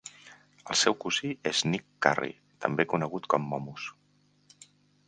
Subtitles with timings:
[0.75, 2.35] El seu cosí és Nick Currie,
[2.67, 3.89] també conegut com "Momus".